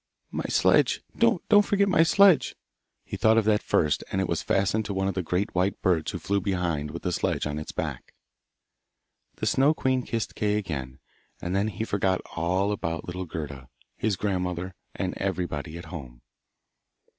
'My 0.31 0.45
sledge! 0.49 1.03
Don't 1.15 1.47
forget 1.63 1.87
my 1.87 2.01
sledge!' 2.01 2.55
He 3.05 3.17
thought 3.17 3.37
of 3.37 3.45
that 3.45 3.61
first, 3.61 4.03
and 4.11 4.19
it 4.19 4.27
was 4.27 4.41
fastened 4.41 4.83
to 4.85 4.95
one 4.95 5.07
of 5.07 5.13
the 5.13 5.21
great 5.21 5.53
white 5.53 5.79
birds 5.83 6.09
who 6.09 6.17
flew 6.17 6.41
behind 6.41 6.89
with 6.89 7.03
the 7.03 7.11
sledge 7.11 7.45
on 7.45 7.59
its 7.59 7.71
back. 7.71 8.15
The 9.35 9.45
Snow 9.45 9.75
queen 9.75 10.01
kissed 10.01 10.33
Kay 10.33 10.55
again, 10.57 10.97
and 11.39 11.55
then 11.55 11.67
he 11.67 11.83
forgot 11.83 12.19
all 12.35 12.71
about 12.71 13.05
little 13.05 13.25
Gerda, 13.25 13.69
his 13.95 14.15
grandmother, 14.15 14.73
and 14.95 15.15
everybody 15.17 15.77
at 15.77 15.85
home. 15.93 16.23